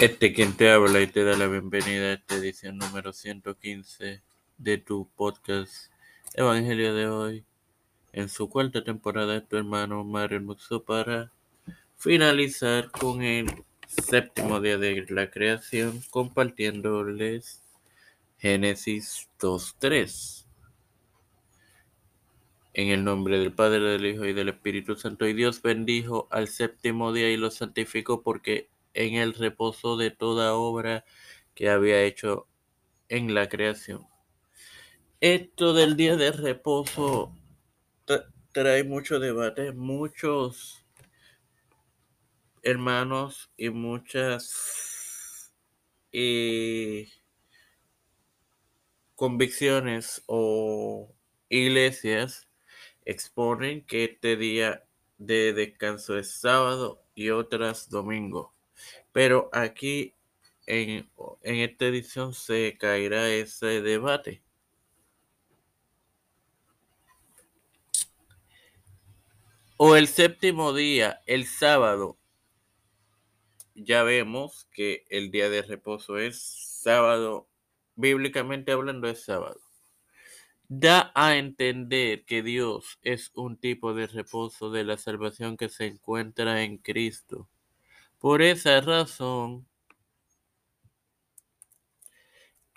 [0.00, 4.22] Este quien te habla y te da la bienvenida a esta edición número 115
[4.56, 5.90] de tu podcast
[6.34, 7.44] Evangelio de hoy,
[8.12, 11.32] en su cuarta temporada tu hermano Mario Muxo para
[11.96, 17.64] finalizar con el séptimo día de la creación compartiéndoles
[18.38, 20.46] Génesis 2.3.
[22.72, 26.46] En el nombre del Padre, del Hijo y del Espíritu Santo, y Dios bendijo al
[26.46, 31.04] séptimo día y lo santificó porque en el reposo de toda obra
[31.54, 32.48] que había hecho
[33.08, 34.08] en la creación.
[35.20, 37.32] Esto del día de reposo
[38.50, 40.84] trae mucho debate, muchos
[42.62, 45.54] hermanos y muchas
[46.10, 47.08] eh,
[49.14, 51.14] convicciones o
[51.48, 52.48] iglesias
[53.04, 54.84] exponen que este día
[55.18, 58.57] de descanso es sábado y otras domingo.
[59.18, 60.14] Pero aquí
[60.64, 61.10] en,
[61.42, 64.44] en esta edición se caerá ese debate.
[69.76, 72.16] O el séptimo día, el sábado,
[73.74, 76.40] ya vemos que el día de reposo es
[76.80, 77.48] sábado,
[77.96, 79.58] bíblicamente hablando es sábado
[80.68, 85.86] da a entender que Dios es un tipo de reposo de la salvación que se
[85.86, 87.48] encuentra en Cristo.
[88.18, 89.66] Por esa razón,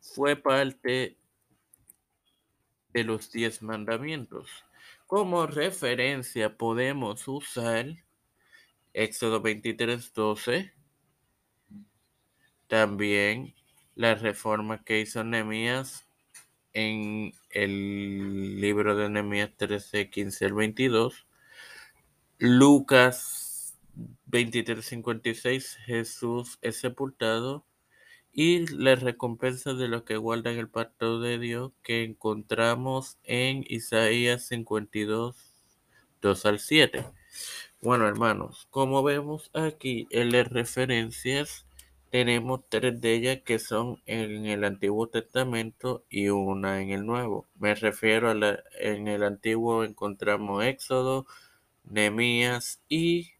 [0.00, 1.18] fue parte
[2.92, 4.48] de los diez mandamientos.
[5.08, 7.86] Como referencia podemos usar
[8.92, 10.72] Éxodo 23, 12,
[12.68, 13.54] también
[13.96, 16.06] la reforma que hizo Nehemías
[16.72, 21.26] en el libro de Nehemías 13, 15 al 22.
[22.38, 23.33] Lucas
[24.34, 27.64] 23, 56, Jesús es sepultado
[28.32, 34.44] y la recompensa de los que guardan el pacto de Dios que encontramos en Isaías
[34.48, 35.36] 52,
[36.20, 37.06] 2 al 7.
[37.80, 41.64] Bueno, hermanos, como vemos aquí en las referencias,
[42.10, 47.46] tenemos tres de ellas que son en el Antiguo Testamento y una en el Nuevo.
[47.54, 51.24] Me refiero a la, en el Antiguo encontramos Éxodo,
[51.84, 53.33] Nehemías y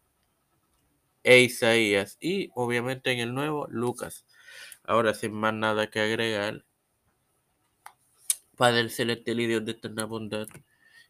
[1.25, 4.25] e Isaías y obviamente en el Nuevo Lucas.
[4.83, 6.63] Ahora sin más nada que agregar,
[8.55, 10.47] Padre celestial y Dios de eterna bondad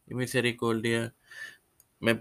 [0.08, 1.14] y misericordia,
[2.00, 2.20] me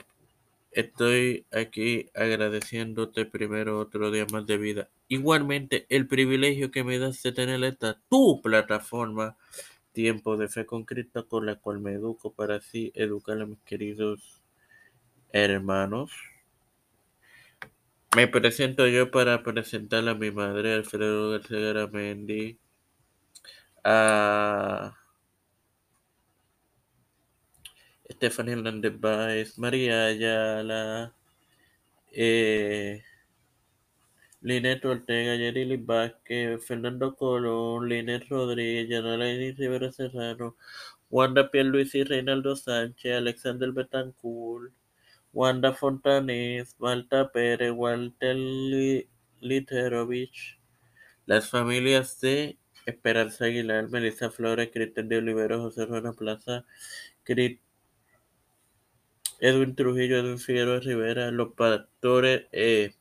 [0.75, 4.91] Estoy aquí agradeciéndote primero otro día más de vida.
[5.06, 9.37] Igualmente, el privilegio que me das de tener esta tu plataforma,
[9.93, 13.60] Tiempo de Fe con Cristo, con la cual me educo para así educar a mis
[13.60, 14.43] queridos
[15.31, 16.10] hermanos.
[18.16, 22.58] Me presento yo para presentar a mi madre, Alfredo García Garamendi,
[23.82, 24.97] a
[28.08, 31.14] Stephanie Hernández Báez, María Ayala,
[32.12, 33.03] eh,
[34.42, 40.56] Linet Ortega, Yerili Vázquez, Fernando Colón, Linet Rodríguez, Yanalaini Rivera Serrano,
[41.10, 44.44] Wanda Pierluisi, Reinaldo Sánchez, Alexander Betancourt,
[45.34, 48.37] Wanda Fontanés, Malta Pérez, Walter
[49.41, 50.61] Literovich,
[51.27, 52.56] las familias de
[52.87, 56.65] Esperanza Aguilar, Melissa Flores, Cristian de Olivero, José Rueda Plaza,
[57.25, 57.61] Crit
[59.41, 62.95] Edwin Trujillo, Edwin Figueroa Rivera, los pastores, eh,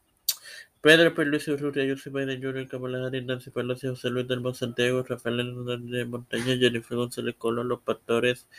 [0.81, 5.39] Pedro Luis Urrutia, José Biden Jr., Kamala Harris, Nancy Pelosi, José Luis del Santiago, Rafael
[5.39, 8.49] Hernández de Montaña, Jennifer González Colón, los pastores,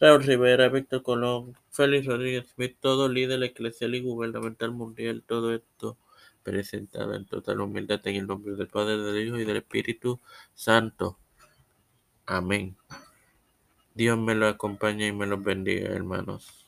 [0.00, 5.98] Raúl Rivera, Víctor Colón, Félix Rodríguez Smith, todo líder eclesial y gubernamental mundial, todo esto
[6.44, 10.20] presentado en total humildad en el nombre del Padre, del Hijo y del Espíritu
[10.54, 11.18] Santo.
[12.26, 12.76] Amén.
[13.94, 16.67] Dios me lo acompañe y me los bendiga, hermanos.